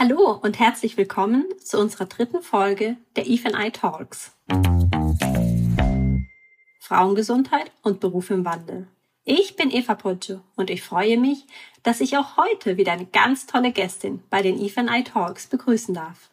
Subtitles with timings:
[0.00, 4.30] Hallo und herzlich willkommen zu unserer dritten Folge der Eve I Talks.
[6.78, 8.86] Frauengesundheit und Beruf im Wandel.
[9.24, 11.46] Ich bin Eva Poggio und ich freue mich,
[11.82, 15.94] dass ich auch heute wieder eine ganz tolle Gästin bei den Eve I Talks begrüßen
[15.94, 16.30] darf.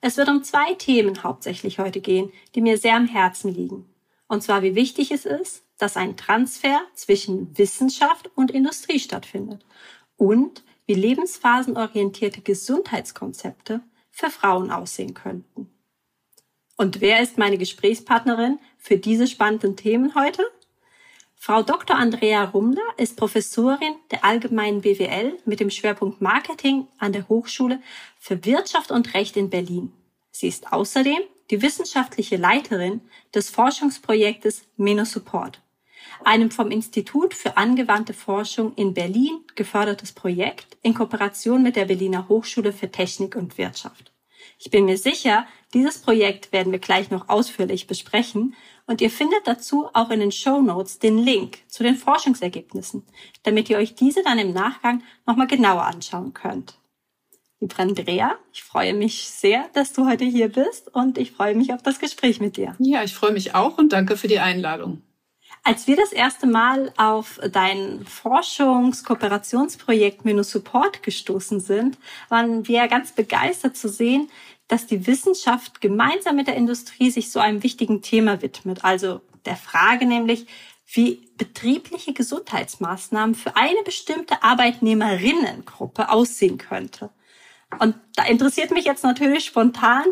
[0.00, 3.84] Es wird um zwei Themen hauptsächlich heute gehen, die mir sehr am Herzen liegen.
[4.28, 9.66] Und zwar, wie wichtig es ist, dass ein Transfer zwischen Wissenschaft und Industrie stattfindet
[10.16, 15.70] und wie lebensphasenorientierte Gesundheitskonzepte für Frauen aussehen könnten.
[16.76, 20.42] Und wer ist meine Gesprächspartnerin für diese spannenden Themen heute?
[21.36, 21.96] Frau Dr.
[21.96, 27.80] Andrea Rumler ist Professorin der allgemeinen BWL mit dem Schwerpunkt Marketing an der Hochschule
[28.18, 29.92] für Wirtschaft und Recht in Berlin.
[30.30, 31.18] Sie ist außerdem
[31.50, 33.00] die wissenschaftliche Leiterin
[33.34, 35.61] des Forschungsprojektes Menosupport
[36.26, 42.28] einem vom Institut für angewandte Forschung in Berlin gefördertes Projekt in Kooperation mit der Berliner
[42.28, 44.12] Hochschule für Technik und Wirtschaft.
[44.58, 48.54] Ich bin mir sicher, dieses Projekt werden wir gleich noch ausführlich besprechen
[48.86, 53.04] und ihr findet dazu auch in den Show Notes den Link zu den Forschungsergebnissen,
[53.42, 56.78] damit ihr euch diese dann im Nachgang nochmal genauer anschauen könnt.
[57.60, 61.72] Liebe Andrea, ich freue mich sehr, dass du heute hier bist und ich freue mich
[61.72, 62.74] auf das Gespräch mit dir.
[62.78, 65.02] Ja, ich freue mich auch und danke für die Einladung.
[65.64, 73.12] Als wir das erste Mal auf dein Forschungskooperationsprojekt Minus Support gestoßen sind, waren wir ganz
[73.12, 74.28] begeistert zu sehen,
[74.66, 78.84] dass die Wissenschaft gemeinsam mit der Industrie sich so einem wichtigen Thema widmet.
[78.84, 80.48] Also der Frage nämlich,
[80.86, 87.10] wie betriebliche Gesundheitsmaßnahmen für eine bestimmte Arbeitnehmerinnengruppe aussehen könnte.
[87.78, 90.06] Und da interessiert mich jetzt natürlich spontan,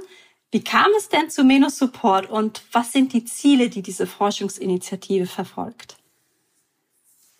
[0.50, 5.26] wie kam es denn zu Meno Support und was sind die Ziele, die diese Forschungsinitiative
[5.26, 5.96] verfolgt?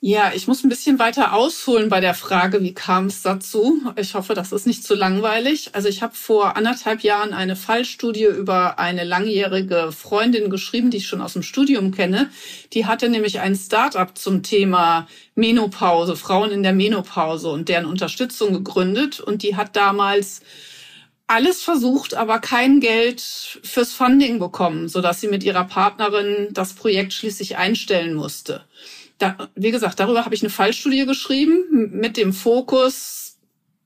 [0.02, 3.83] Ja, ich muss ein bisschen weiter ausholen bei der Frage, wie kam es dazu?
[3.97, 5.75] Ich hoffe, das ist nicht zu langweilig.
[5.75, 11.06] Also ich habe vor anderthalb Jahren eine Fallstudie über eine langjährige Freundin geschrieben, die ich
[11.06, 12.30] schon aus dem Studium kenne.
[12.73, 18.55] Die hatte nämlich ein Start-up zum Thema Menopause, Frauen in der Menopause und deren Unterstützung
[18.55, 19.20] gegründet.
[19.20, 20.40] Und die hat damals
[21.30, 26.73] alles versucht, aber kein Geld fürs Funding bekommen, so dass sie mit ihrer Partnerin das
[26.73, 28.64] Projekt schließlich einstellen musste.
[29.18, 33.39] Da, wie gesagt, darüber habe ich eine Fallstudie geschrieben mit dem Fokus,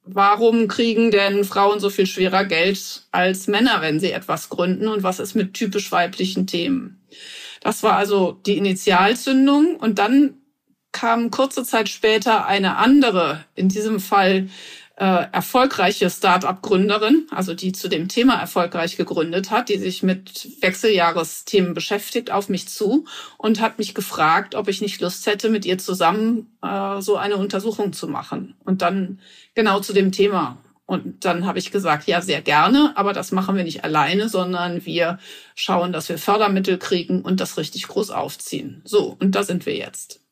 [0.05, 5.03] warum kriegen denn Frauen so viel schwerer Geld als Männer, wenn sie etwas gründen und
[5.03, 7.05] was ist mit typisch weiblichen Themen.
[7.61, 10.39] Das war also die Initialzündung und dann
[10.93, 14.49] kam kurze Zeit später eine andere, in diesem Fall
[14.97, 21.75] äh, erfolgreiche Start-up-Gründerin, also die zu dem Thema erfolgreich gegründet hat, die sich mit Wechseljahresthemen
[21.75, 23.05] beschäftigt, auf mich zu
[23.37, 27.37] und hat mich gefragt, ob ich nicht Lust hätte, mit ihr zusammen äh, so eine
[27.37, 28.55] Untersuchung zu machen.
[28.65, 29.21] Und dann
[29.55, 30.59] genau zu dem Thema.
[30.87, 34.85] Und dann habe ich gesagt, ja, sehr gerne, aber das machen wir nicht alleine, sondern
[34.85, 35.19] wir
[35.55, 38.83] schauen, dass wir Fördermittel kriegen und das richtig groß aufziehen.
[38.85, 40.24] So, und da sind wir jetzt.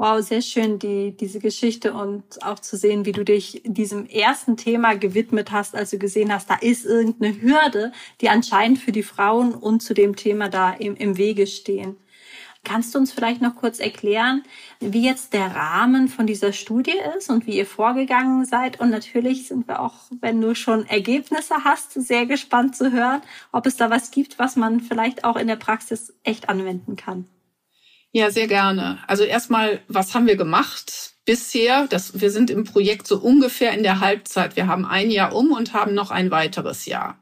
[0.00, 4.56] Wow, sehr schön, die, diese Geschichte und auch zu sehen, wie du dich diesem ersten
[4.56, 9.02] Thema gewidmet hast, als du gesehen hast, da ist irgendeine Hürde, die anscheinend für die
[9.02, 11.96] Frauen und zu dem Thema da im, im Wege stehen.
[12.62, 14.44] Kannst du uns vielleicht noch kurz erklären,
[14.78, 18.78] wie jetzt der Rahmen von dieser Studie ist und wie ihr vorgegangen seid?
[18.78, 23.66] Und natürlich sind wir auch, wenn du schon Ergebnisse hast, sehr gespannt zu hören, ob
[23.66, 27.26] es da was gibt, was man vielleicht auch in der Praxis echt anwenden kann.
[28.12, 28.98] Ja, sehr gerne.
[29.06, 31.86] Also erstmal, was haben wir gemacht bisher?
[31.88, 34.56] Das, wir sind im Projekt so ungefähr in der Halbzeit.
[34.56, 37.18] Wir haben ein Jahr um und haben noch ein weiteres Jahr.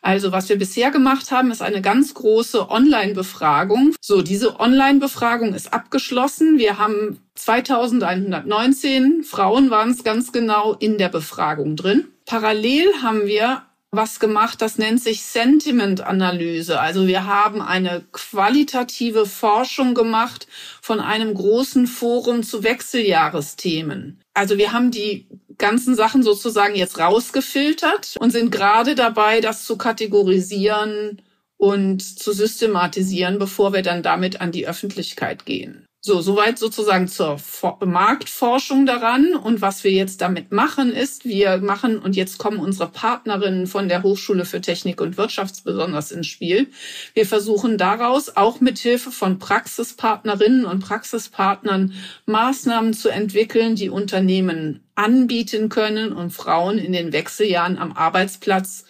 [0.00, 3.94] Also was wir bisher gemacht haben, ist eine ganz große Online-Befragung.
[4.00, 6.58] So, diese Online-Befragung ist abgeschlossen.
[6.58, 12.08] Wir haben 2119 Frauen waren es ganz genau in der Befragung drin.
[12.26, 16.78] Parallel haben wir was gemacht, das nennt sich Sentiment-Analyse.
[16.78, 20.46] Also wir haben eine qualitative Forschung gemacht
[20.82, 24.20] von einem großen Forum zu Wechseljahresthemen.
[24.34, 25.26] Also wir haben die
[25.56, 31.22] ganzen Sachen sozusagen jetzt rausgefiltert und sind gerade dabei, das zu kategorisieren
[31.56, 35.87] und zu systematisieren, bevor wir dann damit an die Öffentlichkeit gehen.
[36.00, 37.40] So, soweit sozusagen zur
[37.84, 39.34] Marktforschung daran.
[39.34, 43.88] Und was wir jetzt damit machen, ist, wir machen, und jetzt kommen unsere Partnerinnen von
[43.88, 46.68] der Hochschule für Technik und Wirtschaft besonders ins Spiel.
[47.14, 51.92] Wir versuchen daraus auch mit Hilfe von Praxispartnerinnen und Praxispartnern
[52.26, 58.84] Maßnahmen zu entwickeln, die Unternehmen anbieten können, um Frauen in den Wechseljahren am Arbeitsplatz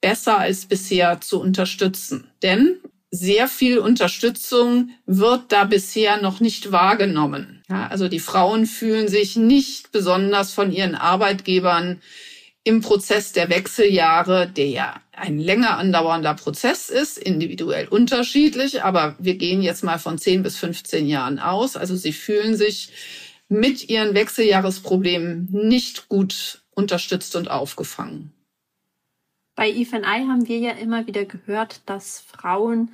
[0.00, 2.30] besser als bisher zu unterstützen.
[2.42, 2.78] Denn
[3.14, 7.62] sehr viel Unterstützung wird da bisher noch nicht wahrgenommen.
[7.68, 12.00] Ja, also die Frauen fühlen sich nicht besonders von ihren Arbeitgebern
[12.64, 19.36] im Prozess der Wechseljahre, der ja ein länger andauernder Prozess ist, individuell unterschiedlich, aber wir
[19.36, 21.76] gehen jetzt mal von 10 bis 15 Jahren aus.
[21.76, 22.88] Also sie fühlen sich
[23.48, 28.32] mit ihren Wechseljahresproblemen nicht gut unterstützt und aufgefangen.
[29.56, 32.90] Bei EFNI haben wir ja immer wieder gehört, dass Frauen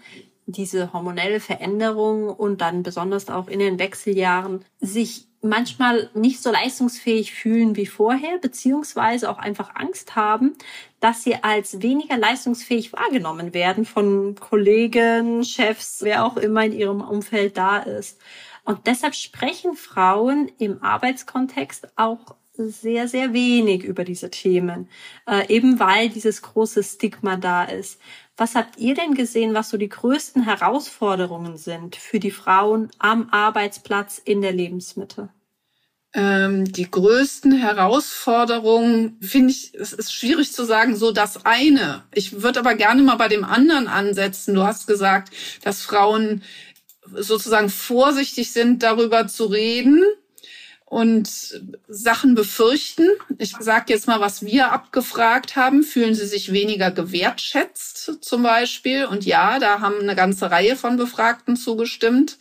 [0.47, 7.33] diese hormonelle Veränderung und dann besonders auch in den Wechseljahren sich manchmal nicht so leistungsfähig
[7.33, 10.55] fühlen wie vorher, beziehungsweise auch einfach Angst haben,
[11.01, 17.01] dass sie als weniger leistungsfähig wahrgenommen werden von Kollegen, Chefs, wer auch immer in ihrem
[17.01, 18.21] Umfeld da ist.
[18.65, 22.37] Und deshalb sprechen Frauen im Arbeitskontext auch
[22.69, 24.89] sehr, sehr wenig über diese Themen,
[25.27, 28.01] äh, eben weil dieses große Stigma da ist.
[28.37, 33.29] Was habt ihr denn gesehen, was so die größten Herausforderungen sind für die Frauen am
[33.31, 35.29] Arbeitsplatz in der Lebensmitte?
[36.13, 42.03] Ähm, die größten Herausforderungen finde ich, es ist schwierig zu sagen, so das eine.
[42.13, 44.55] Ich würde aber gerne mal bei dem anderen ansetzen.
[44.55, 46.43] Du hast gesagt, dass Frauen
[47.15, 50.03] sozusagen vorsichtig sind, darüber zu reden
[50.91, 53.09] und Sachen befürchten.
[53.39, 55.85] Ich sage jetzt mal, was wir abgefragt haben.
[55.85, 59.05] Fühlen sie sich weniger gewertschätzt zum Beispiel?
[59.05, 62.39] Und ja, da haben eine ganze Reihe von Befragten zugestimmt.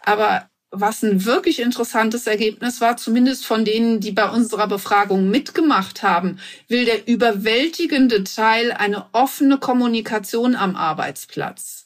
[0.00, 6.02] Aber was ein wirklich interessantes Ergebnis war, zumindest von denen, die bei unserer Befragung mitgemacht
[6.02, 6.38] haben,
[6.68, 11.83] will der überwältigende Teil eine offene Kommunikation am Arbeitsplatz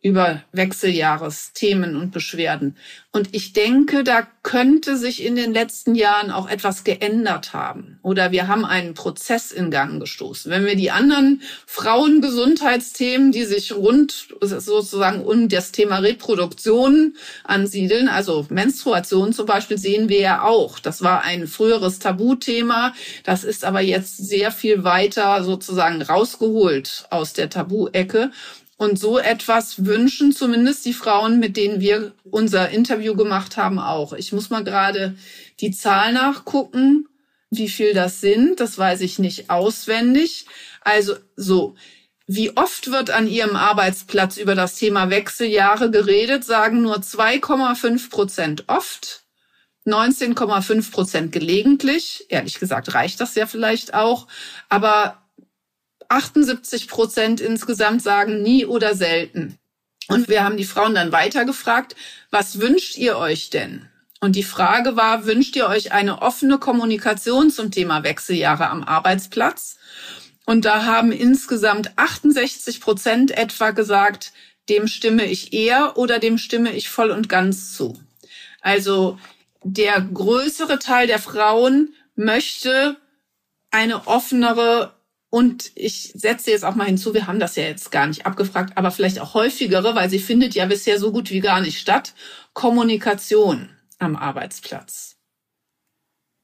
[0.00, 2.76] über Wechseljahresthemen und Beschwerden.
[3.10, 7.98] Und ich denke, da könnte sich in den letzten Jahren auch etwas geändert haben.
[8.02, 10.52] Oder wir haben einen Prozess in Gang gestoßen.
[10.52, 18.46] Wenn wir die anderen Frauengesundheitsthemen, die sich rund sozusagen um das Thema Reproduktion ansiedeln, also
[18.50, 20.78] Menstruation zum Beispiel, sehen wir ja auch.
[20.78, 22.94] Das war ein früheres Tabuthema.
[23.24, 28.30] Das ist aber jetzt sehr viel weiter sozusagen rausgeholt aus der Tabu-Ecke.
[28.78, 34.12] Und so etwas wünschen zumindest die Frauen, mit denen wir unser Interview gemacht haben, auch.
[34.12, 35.16] Ich muss mal gerade
[35.58, 37.08] die Zahl nachgucken,
[37.50, 38.60] wie viel das sind.
[38.60, 40.46] Das weiß ich nicht auswendig.
[40.82, 41.74] Also so.
[42.28, 48.64] Wie oft wird an Ihrem Arbeitsplatz über das Thema Wechseljahre geredet, sagen nur 2,5 Prozent
[48.68, 49.24] oft,
[49.86, 52.26] 19,5 Prozent gelegentlich.
[52.28, 54.28] Ehrlich gesagt reicht das ja vielleicht auch.
[54.68, 55.27] Aber
[56.08, 59.58] 78 Prozent insgesamt sagen nie oder selten.
[60.08, 61.94] Und wir haben die Frauen dann weiter gefragt,
[62.30, 63.86] was wünscht ihr euch denn?
[64.20, 69.76] Und die Frage war, wünscht ihr euch eine offene Kommunikation zum Thema Wechseljahre am Arbeitsplatz?
[70.44, 74.32] Und da haben insgesamt 68 Prozent etwa gesagt,
[74.68, 78.00] dem stimme ich eher oder dem stimme ich voll und ganz zu.
[78.60, 79.18] Also
[79.62, 82.96] der größere Teil der Frauen möchte
[83.70, 84.97] eine offenere
[85.30, 88.76] und ich setze jetzt auch mal hinzu, wir haben das ja jetzt gar nicht abgefragt,
[88.76, 92.14] aber vielleicht auch häufigere, weil sie findet ja bisher so gut wie gar nicht statt,
[92.54, 95.16] Kommunikation am Arbeitsplatz.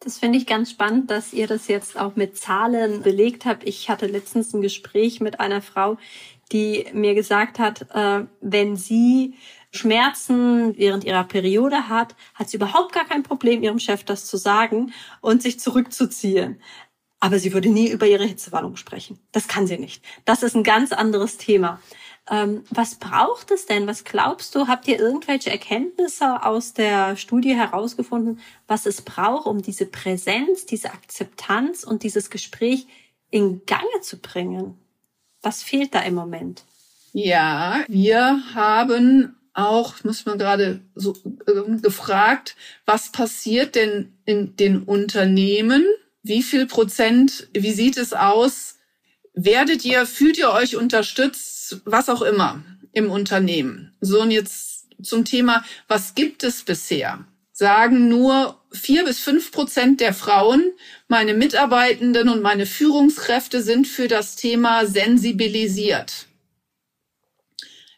[0.01, 3.67] Das finde ich ganz spannend, dass ihr das jetzt auch mit Zahlen belegt habt.
[3.67, 5.97] Ich hatte letztens ein Gespräch mit einer Frau,
[6.53, 9.35] die mir gesagt hat, äh, wenn sie
[9.71, 14.37] Schmerzen während ihrer Periode hat, hat sie überhaupt gar kein Problem, ihrem Chef das zu
[14.37, 14.93] sagen
[15.23, 16.61] und sich zurückzuziehen
[17.25, 19.19] aber sie würde nie über ihre Hitzewallung sprechen.
[19.33, 20.05] Das kann sie nicht.
[20.27, 21.81] Das ist ein ganz anderes Thema.
[22.31, 23.87] Ähm, was braucht es denn?
[23.87, 24.69] Was glaubst du?
[24.69, 30.93] Habt ihr irgendwelche Erkenntnisse aus der Studie herausgefunden, was es braucht, um diese Präsenz, diese
[30.93, 32.87] Akzeptanz und dieses Gespräch
[33.31, 34.77] in Gange zu bringen?
[35.41, 36.65] Was fehlt da im Moment?
[37.15, 41.15] Ja, wir haben auch, muss man gerade so
[41.47, 42.55] äh, gefragt,
[42.85, 45.87] was passiert denn in den Unternehmen,
[46.25, 48.79] wie viel Prozent, wie sieht es aus?
[49.35, 53.95] Werdet ihr, fühlt ihr euch unterstützt, was auch immer im Unternehmen?
[54.01, 57.27] So und jetzt zum Thema, was gibt es bisher?
[57.53, 60.73] Sagen nur vier bis fünf Prozent der Frauen,
[61.09, 66.27] meine Mitarbeitenden und meine Führungskräfte sind für das Thema sensibilisiert.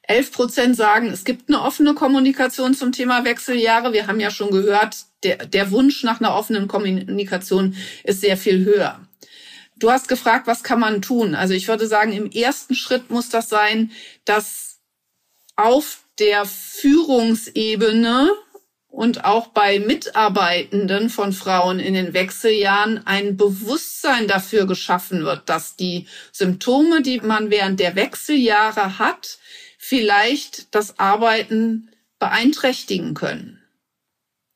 [0.08, 3.92] 11 Prozent sagen, es gibt eine offene Kommunikation zum Thema Wechseljahre.
[3.92, 8.64] Wir haben ja schon gehört, der, der Wunsch nach einer offenen Kommunikation ist sehr viel
[8.64, 9.00] höher.
[9.78, 11.34] Du hast gefragt, was kann man tun?
[11.34, 13.90] Also ich würde sagen, im ersten Schritt muss das sein,
[14.24, 14.78] dass
[15.56, 18.30] auf der Führungsebene
[18.88, 25.76] und auch bei Mitarbeitenden von Frauen in den Wechseljahren ein Bewusstsein dafür geschaffen wird, dass
[25.76, 29.38] die Symptome, die man während der Wechseljahre hat,
[29.88, 33.60] vielleicht das Arbeiten beeinträchtigen können.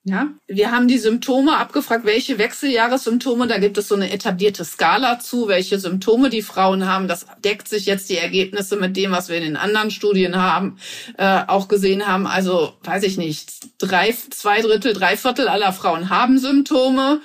[0.02, 5.20] Ja, wir haben die Symptome abgefragt, welche Wechseljahressymptome, da gibt es so eine etablierte Skala
[5.20, 7.06] zu, welche Symptome die Frauen haben.
[7.06, 10.78] Das deckt sich jetzt die Ergebnisse mit dem, was wir in den anderen Studien haben,
[11.18, 12.26] äh, auch gesehen haben.
[12.26, 17.20] Also, weiß ich nicht, drei, zwei Drittel, drei Viertel aller Frauen haben Symptome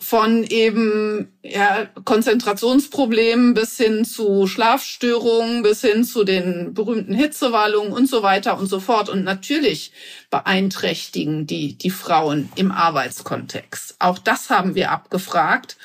[0.00, 8.08] von eben ja, Konzentrationsproblemen bis hin zu Schlafstörungen, bis hin zu den berühmten Hitzewallungen und
[8.08, 9.08] so weiter und so fort.
[9.08, 9.92] Und natürlich
[10.30, 13.96] beeinträchtigen die die Frauen im Arbeitskontext.
[13.98, 15.76] Auch das haben wir abgefragt.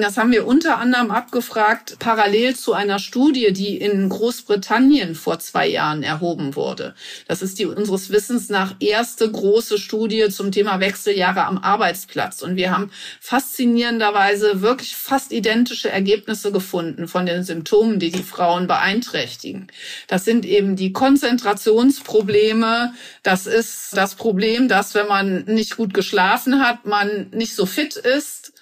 [0.00, 5.68] Das haben wir unter anderem abgefragt, parallel zu einer Studie, die in Großbritannien vor zwei
[5.68, 6.96] Jahren erhoben wurde.
[7.28, 12.42] Das ist die unseres Wissens nach erste große Studie zum Thema Wechseljahre am Arbeitsplatz.
[12.42, 18.66] Und wir haben faszinierenderweise wirklich fast identische Ergebnisse gefunden von den Symptomen, die die Frauen
[18.66, 19.68] beeinträchtigen.
[20.08, 22.94] Das sind eben die Konzentrationsprobleme.
[23.22, 27.94] Das ist das Problem, dass wenn man nicht gut geschlafen hat, man nicht so fit
[27.94, 28.53] ist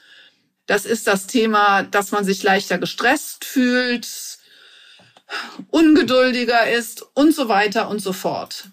[0.73, 4.09] das ist das Thema, dass man sich leichter gestresst fühlt,
[5.69, 8.69] ungeduldiger ist und so weiter und so fort.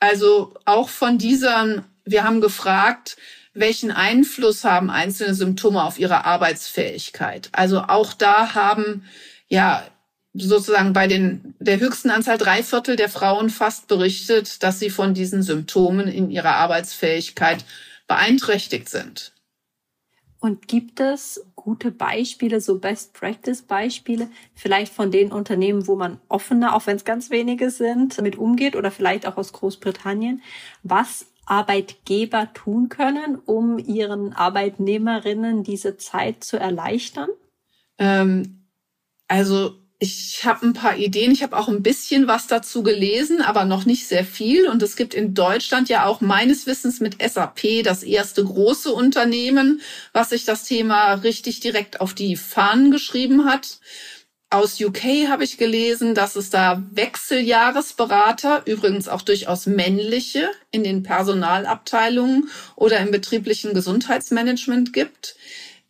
[0.00, 3.16] Also auch von diesen, wir haben gefragt,
[3.54, 7.50] welchen Einfluss haben einzelne Symptome auf ihre Arbeitsfähigkeit?
[7.52, 9.04] Also auch da haben
[9.46, 9.86] ja
[10.34, 15.14] sozusagen bei den, der höchsten Anzahl drei Viertel der Frauen fast berichtet, dass sie von
[15.14, 17.64] diesen Symptomen in ihrer Arbeitsfähigkeit
[18.08, 19.30] beeinträchtigt sind.
[20.40, 26.86] Und gibt es gute Beispiele, so Best-Practice-Beispiele, vielleicht von den Unternehmen, wo man offener, auch
[26.86, 30.42] wenn es ganz wenige sind, mit umgeht oder vielleicht auch aus Großbritannien,
[30.84, 37.30] was Arbeitgeber tun können, um ihren Arbeitnehmerinnen diese Zeit zu erleichtern?
[37.98, 38.66] Ähm,
[39.26, 41.32] also ich habe ein paar Ideen.
[41.32, 44.68] Ich habe auch ein bisschen was dazu gelesen, aber noch nicht sehr viel.
[44.68, 49.80] Und es gibt in Deutschland ja auch meines Wissens mit SAP das erste große Unternehmen,
[50.12, 53.80] was sich das Thema richtig direkt auf die Fahnen geschrieben hat.
[54.50, 61.02] Aus UK habe ich gelesen, dass es da Wechseljahresberater, übrigens auch durchaus männliche, in den
[61.02, 65.34] Personalabteilungen oder im betrieblichen Gesundheitsmanagement gibt,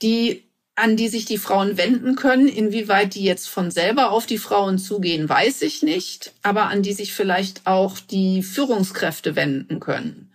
[0.02, 0.47] die
[0.78, 2.48] an die sich die Frauen wenden können.
[2.48, 6.92] Inwieweit die jetzt von selber auf die Frauen zugehen, weiß ich nicht, aber an die
[6.92, 10.32] sich vielleicht auch die Führungskräfte wenden können.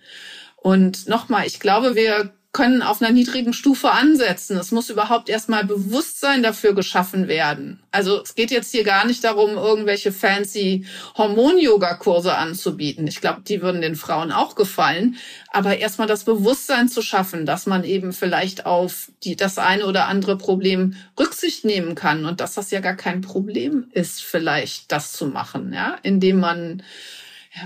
[0.58, 4.58] Und nochmal, ich glaube, wir können auf einer niedrigen Stufe ansetzen.
[4.58, 7.82] Es muss überhaupt erstmal Bewusstsein dafür geschaffen werden.
[7.92, 10.86] Also es geht jetzt hier gar nicht darum, irgendwelche fancy
[11.18, 13.08] Hormon-Yoga-Kurse anzubieten.
[13.08, 15.18] Ich glaube, die würden den Frauen auch gefallen.
[15.52, 20.08] Aber erstmal das Bewusstsein zu schaffen, dass man eben vielleicht auf die, das eine oder
[20.08, 25.12] andere Problem Rücksicht nehmen kann und dass das ja gar kein Problem ist, vielleicht das
[25.12, 26.84] zu machen, ja, indem man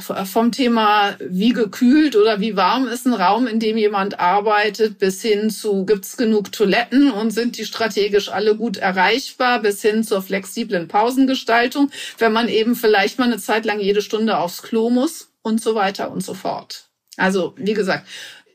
[0.01, 5.21] vom Thema, wie gekühlt oder wie warm ist ein Raum, in dem jemand arbeitet, bis
[5.21, 10.21] hin zu, gibt's genug Toiletten und sind die strategisch alle gut erreichbar, bis hin zur
[10.21, 15.29] flexiblen Pausengestaltung, wenn man eben vielleicht mal eine Zeit lang jede Stunde aufs Klo muss
[15.41, 16.89] und so weiter und so fort.
[17.15, 18.05] Also, wie gesagt,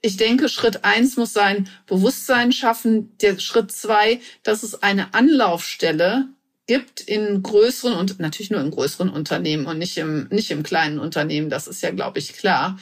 [0.03, 3.17] ich denke, Schritt eins muss sein, Bewusstsein schaffen.
[3.19, 6.27] Der Schritt zwei, dass es eine Anlaufstelle
[6.73, 10.99] gibt in größeren und natürlich nur in größeren Unternehmen und nicht im, nicht im kleinen
[10.99, 12.79] Unternehmen, das ist ja, glaube ich, klar,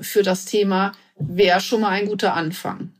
[0.00, 2.92] für das Thema wäre schon mal ein guter Anfang.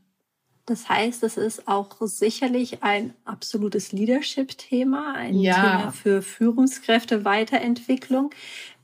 [0.66, 5.54] Das heißt, es ist auch sicherlich ein absolutes Leadership-Thema, ein ja.
[5.54, 8.30] Thema für Führungskräfte, Weiterentwicklung.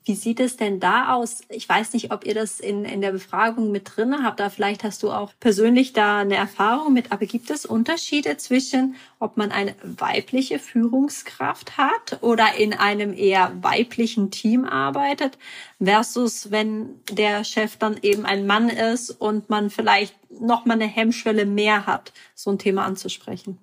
[0.09, 1.43] Wie sieht es denn da aus?
[1.50, 4.41] Ich weiß nicht, ob ihr das in, in der Befragung mit drin habt.
[4.41, 7.12] Da vielleicht hast du auch persönlich da eine Erfahrung mit.
[7.12, 13.53] Aber gibt es Unterschiede zwischen, ob man eine weibliche Führungskraft hat oder in einem eher
[13.61, 15.37] weiblichen Team arbeitet
[15.79, 20.87] versus wenn der Chef dann eben ein Mann ist und man vielleicht noch mal eine
[20.87, 23.59] Hemmschwelle mehr hat, so ein Thema anzusprechen?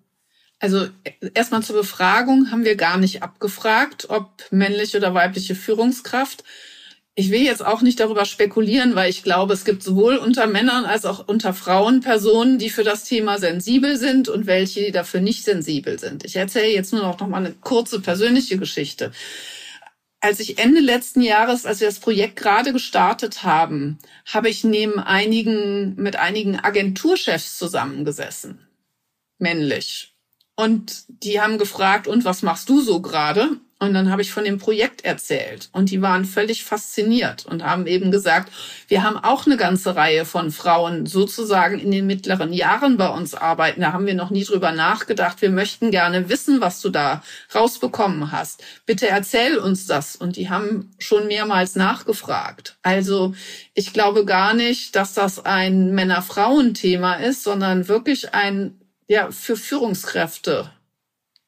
[0.60, 0.88] Also
[1.34, 6.44] erstmal zur Befragung haben wir gar nicht abgefragt, ob männliche oder weibliche Führungskraft.
[7.18, 10.84] Ich will jetzt auch nicht darüber spekulieren, weil ich glaube, es gibt sowohl unter Männern
[10.84, 15.22] als auch unter Frauen Personen, die für das Thema sensibel sind und welche, die dafür
[15.22, 16.26] nicht sensibel sind.
[16.26, 19.12] Ich erzähle jetzt nur noch, noch mal eine kurze persönliche Geschichte.
[20.20, 25.00] Als ich Ende letzten Jahres, als wir das Projekt gerade gestartet haben, habe ich neben
[25.00, 28.68] einigen, mit einigen Agenturchefs zusammengesessen.
[29.38, 30.15] Männlich.
[30.56, 33.60] Und die haben gefragt, und was machst du so gerade?
[33.78, 37.88] Und dann habe ich von dem Projekt erzählt und die waren völlig fasziniert und haben
[37.88, 38.50] eben gesagt,
[38.88, 43.36] wir haben auch eine ganze Reihe von Frauen sozusagen in den mittleren Jahren bei uns
[43.36, 43.82] arbeiten.
[43.82, 45.42] Da haben wir noch nie drüber nachgedacht.
[45.42, 47.22] Wir möchten gerne wissen, was du da
[47.54, 48.64] rausbekommen hast.
[48.86, 50.16] Bitte erzähl uns das.
[50.16, 52.78] Und die haben schon mehrmals nachgefragt.
[52.82, 53.36] Also
[53.74, 60.72] ich glaube gar nicht, dass das ein Männer-Frauen-Thema ist, sondern wirklich ein ja, für Führungskräfte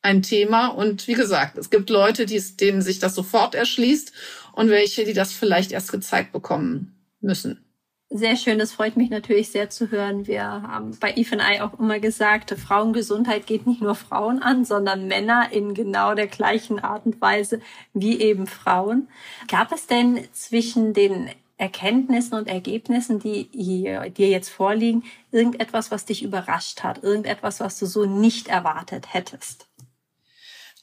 [0.01, 0.67] ein Thema.
[0.67, 4.11] Und wie gesagt, es gibt Leute, die, denen sich das sofort erschließt
[4.53, 7.63] und welche, die das vielleicht erst gezeigt bekommen müssen.
[8.09, 10.27] Sehr schön, das freut mich natürlich sehr zu hören.
[10.27, 15.49] Wir haben bei EFNI auch immer gesagt, Frauengesundheit geht nicht nur Frauen an, sondern Männer
[15.51, 17.59] in genau der gleichen Art und Weise
[17.93, 19.09] wie eben Frauen.
[19.49, 26.23] Gab es denn zwischen den Erkenntnissen und Ergebnissen, die dir jetzt vorliegen, irgendetwas, was dich
[26.23, 29.67] überrascht hat, irgendetwas, was du so nicht erwartet hättest?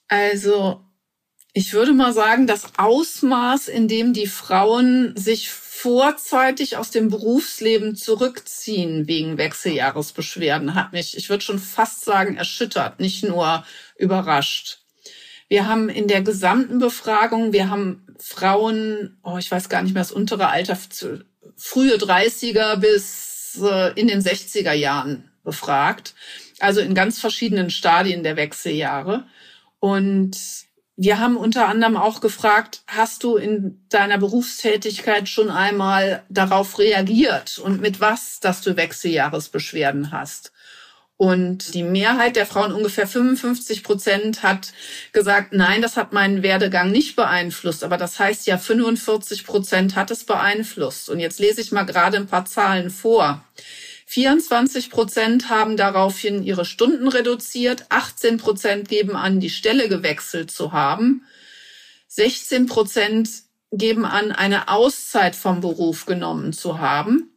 [0.08, 0.80] Also
[1.52, 7.94] ich würde mal sagen, das Ausmaß, in dem die Frauen sich vorzeitig aus dem Berufsleben
[7.94, 13.64] zurückziehen wegen Wechseljahresbeschwerden, hat mich, ich würde schon fast sagen, erschüttert, nicht nur
[13.96, 14.83] überrascht.
[15.48, 20.02] Wir haben in der gesamten Befragung, wir haben Frauen, oh, ich weiß gar nicht mehr,
[20.02, 20.78] das untere Alter,
[21.56, 26.14] frühe 30er bis äh, in den 60er Jahren befragt.
[26.60, 29.24] Also in ganz verschiedenen Stadien der Wechseljahre.
[29.80, 30.36] Und
[30.96, 37.58] wir haben unter anderem auch gefragt, hast du in deiner Berufstätigkeit schon einmal darauf reagiert
[37.58, 40.52] und mit was, dass du Wechseljahresbeschwerden hast?
[41.16, 44.72] Und die Mehrheit der Frauen, ungefähr 55 Prozent, hat
[45.12, 47.84] gesagt, nein, das hat meinen Werdegang nicht beeinflusst.
[47.84, 51.08] Aber das heißt ja, 45 Prozent hat es beeinflusst.
[51.08, 53.44] Und jetzt lese ich mal gerade ein paar Zahlen vor.
[54.06, 60.72] 24 Prozent haben daraufhin ihre Stunden reduziert, 18 Prozent geben an, die Stelle gewechselt zu
[60.72, 61.24] haben,
[62.08, 63.30] 16 Prozent
[63.72, 67.33] geben an, eine Auszeit vom Beruf genommen zu haben,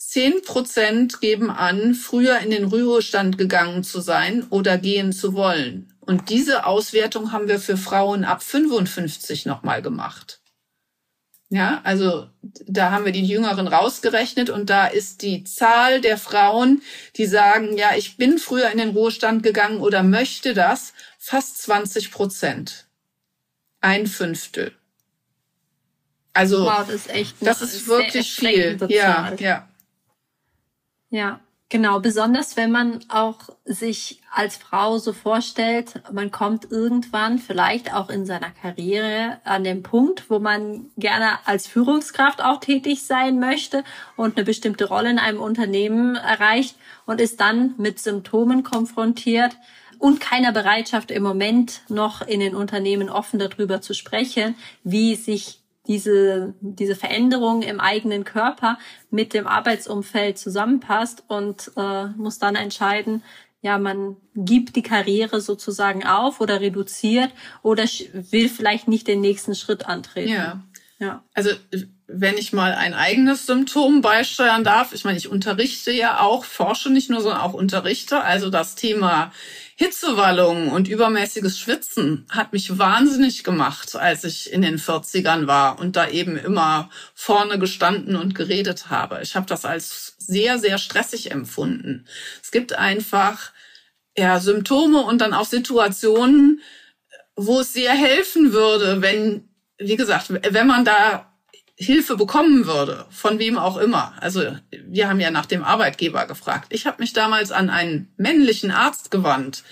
[0.00, 5.92] 10 Prozent geben an, früher in den Ruhestand gegangen zu sein oder gehen zu wollen.
[6.00, 10.40] Und diese Auswertung haben wir für Frauen ab 55 nochmal gemacht.
[11.50, 16.80] Ja, also da haben wir die Jüngeren rausgerechnet und da ist die Zahl der Frauen,
[17.16, 22.10] die sagen, ja, ich bin früher in den Ruhestand gegangen oder möchte das, fast 20
[22.10, 22.86] Prozent.
[23.80, 24.72] Ein Fünftel.
[26.32, 28.78] Also wow, das ist, echt das ist wirklich viel.
[28.88, 29.69] Ja, ja.
[31.10, 31.40] Ja.
[31.72, 38.10] Genau, besonders wenn man auch sich als Frau so vorstellt, man kommt irgendwann vielleicht auch
[38.10, 43.84] in seiner Karriere an den Punkt, wo man gerne als Führungskraft auch tätig sein möchte
[44.16, 46.74] und eine bestimmte Rolle in einem Unternehmen erreicht
[47.06, 49.56] und ist dann mit Symptomen konfrontiert
[50.00, 55.59] und keiner Bereitschaft im Moment noch in den Unternehmen offen darüber zu sprechen, wie sich
[55.90, 58.78] diese, diese Veränderung im eigenen Körper
[59.10, 63.24] mit dem Arbeitsumfeld zusammenpasst und äh, muss dann entscheiden,
[63.60, 69.56] ja, man gibt die Karriere sozusagen auf oder reduziert oder will vielleicht nicht den nächsten
[69.56, 70.32] Schritt antreten.
[70.32, 70.62] Ja.
[71.00, 71.24] ja.
[71.34, 71.50] Also
[72.06, 76.90] wenn ich mal ein eigenes Symptom beisteuern darf, ich meine, ich unterrichte ja auch, forsche
[76.90, 78.22] nicht nur, sondern auch unterrichte.
[78.22, 79.32] Also das Thema
[79.82, 85.96] Hitzewallungen und übermäßiges Schwitzen hat mich wahnsinnig gemacht, als ich in den 40ern war und
[85.96, 89.20] da eben immer vorne gestanden und geredet habe.
[89.22, 92.04] Ich habe das als sehr, sehr stressig empfunden.
[92.42, 93.52] Es gibt einfach
[94.18, 96.60] ja, Symptome und dann auch Situationen,
[97.34, 101.29] wo es sehr helfen würde, wenn, wie gesagt, wenn man da
[101.80, 104.12] Hilfe bekommen würde, von wem auch immer.
[104.20, 106.66] Also wir haben ja nach dem Arbeitgeber gefragt.
[106.74, 109.64] Ich habe mich damals an einen männlichen Arzt gewandt,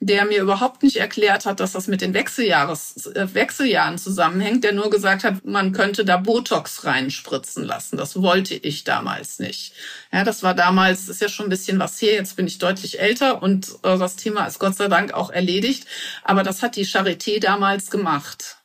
[0.00, 4.72] der mir überhaupt nicht erklärt hat, dass das mit den Wechseljahres, äh, Wechseljahren zusammenhängt, der
[4.72, 7.96] nur gesagt hat, man könnte da Botox reinspritzen lassen.
[7.96, 9.72] Das wollte ich damals nicht.
[10.12, 12.98] Ja, das war damals, ist ja schon ein bisschen was her, jetzt bin ich deutlich
[12.98, 15.86] älter und äh, das Thema ist Gott sei Dank auch erledigt.
[16.24, 18.56] Aber das hat die Charité damals gemacht.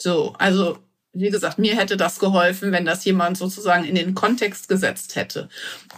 [0.00, 0.80] So, also
[1.12, 5.48] wie gesagt, mir hätte das geholfen, wenn das jemand sozusagen in den Kontext gesetzt hätte.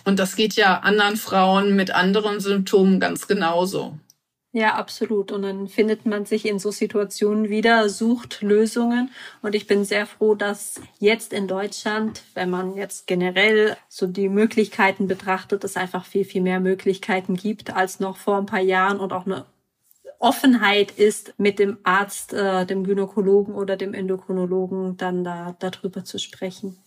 [0.05, 3.99] Und das geht ja anderen Frauen mit anderen Symptomen ganz genauso.
[4.57, 5.33] Ja, absolut.
[5.33, 9.11] Und dann findet man sich in so Situationen wieder, sucht Lösungen.
[9.43, 14.29] Und ich bin sehr froh, dass jetzt in Deutschland, wenn man jetzt generell so die
[14.29, 19.01] Möglichkeiten betrachtet, es einfach viel, viel mehr Möglichkeiten gibt als noch vor ein paar Jahren
[19.01, 19.45] und auch eine
[20.19, 26.19] Offenheit ist, mit dem Arzt, äh, dem Gynäkologen oder dem Endokrinologen dann da darüber zu
[26.19, 26.79] sprechen.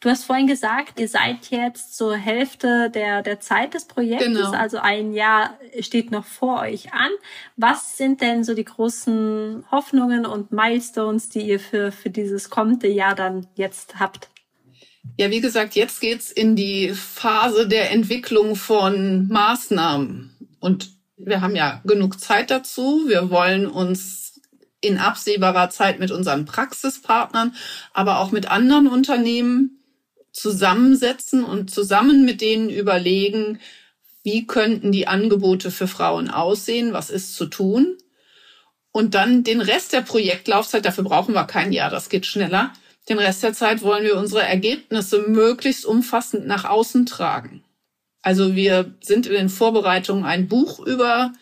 [0.00, 4.52] Du hast vorhin gesagt, ihr seid jetzt zur Hälfte der, der Zeit des Projektes, genau.
[4.52, 7.10] also ein Jahr steht noch vor euch an.
[7.56, 12.88] Was sind denn so die großen Hoffnungen und Milestones, die ihr für, für dieses kommende
[12.88, 14.28] Jahr dann jetzt habt?
[15.16, 20.30] Ja, wie gesagt, jetzt geht's in die Phase der Entwicklung von Maßnahmen.
[20.60, 23.04] Und wir haben ja genug Zeit dazu.
[23.06, 24.40] Wir wollen uns
[24.80, 27.54] in absehbarer Zeit mit unseren Praxispartnern,
[27.92, 29.82] aber auch mit anderen Unternehmen
[30.32, 33.60] zusammensetzen und zusammen mit denen überlegen,
[34.24, 37.96] wie könnten die Angebote für Frauen aussehen, was ist zu tun.
[38.90, 42.72] Und dann den Rest der Projektlaufzeit, dafür brauchen wir kein Jahr, das geht schneller.
[43.08, 47.62] Den Rest der Zeit wollen wir unsere Ergebnisse möglichst umfassend nach außen tragen.
[48.24, 51.32] Also wir sind in den Vorbereitungen ein Buch über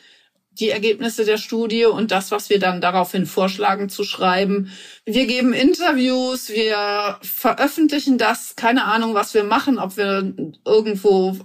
[0.59, 4.71] die Ergebnisse der Studie und das, was wir dann daraufhin vorschlagen zu schreiben.
[5.07, 10.35] Wir geben Interviews, wir veröffentlichen das, keine Ahnung, was wir machen, ob wir
[10.67, 11.39] irgendwo,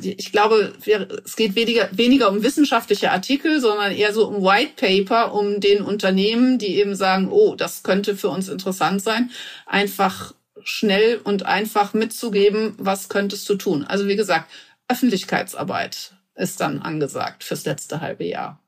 [0.00, 0.72] ich glaube,
[1.24, 5.82] es geht weniger, weniger um wissenschaftliche Artikel, sondern eher so um White Paper, um den
[5.82, 9.30] Unternehmen, die eben sagen, oh, das könnte für uns interessant sein,
[9.66, 13.84] einfach schnell und einfach mitzugeben, was könntest du tun.
[13.84, 14.50] Also wie gesagt,
[14.88, 18.60] Öffentlichkeitsarbeit ist dann angesagt fürs letzte halbe Jahr.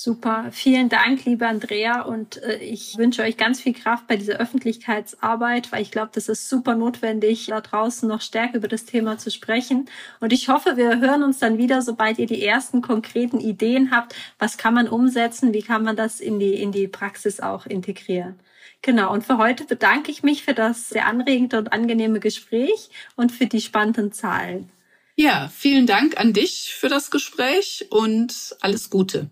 [0.00, 4.34] Super, vielen Dank, liebe Andrea, und äh, ich wünsche euch ganz viel Kraft bei dieser
[4.34, 9.18] Öffentlichkeitsarbeit, weil ich glaube, das ist super notwendig, da draußen noch stärker über das Thema
[9.18, 9.90] zu sprechen.
[10.20, 14.14] Und ich hoffe, wir hören uns dann wieder, sobald ihr die ersten konkreten Ideen habt.
[14.38, 15.52] Was kann man umsetzen?
[15.52, 18.38] Wie kann man das in die, in die Praxis auch integrieren?
[18.82, 23.32] Genau, und für heute bedanke ich mich für das sehr anregende und angenehme Gespräch und
[23.32, 24.70] für die spannenden Zahlen.
[25.20, 29.28] Ja, vielen Dank an dich für das Gespräch und alles Gute.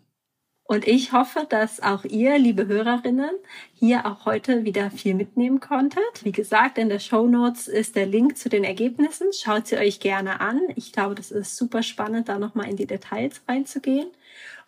[0.64, 3.31] Und ich hoffe, dass auch ihr, liebe Hörerinnen,
[3.72, 6.25] hier auch heute wieder viel mitnehmen konntet.
[6.25, 9.29] Wie gesagt, in der Show Notes ist der Link zu den Ergebnissen.
[9.33, 10.61] Schaut sie euch gerne an.
[10.75, 14.09] Ich glaube, das ist super spannend, da nochmal in die Details reinzugehen.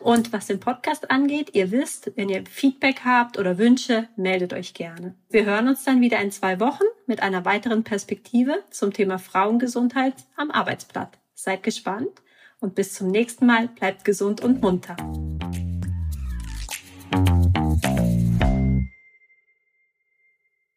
[0.01, 4.73] Und was den Podcast angeht, ihr wisst, wenn ihr Feedback habt oder Wünsche, meldet euch
[4.73, 5.17] gerne.
[5.29, 10.15] Wir hören uns dann wieder in zwei Wochen mit einer weiteren Perspektive zum Thema Frauengesundheit
[10.37, 11.15] am Arbeitsplatz.
[11.35, 12.23] Seid gespannt
[12.61, 14.97] und bis zum nächsten Mal bleibt gesund und munter.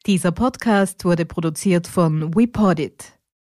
[0.08, 3.21] Dieser Podcast wurde produziert von WePodit.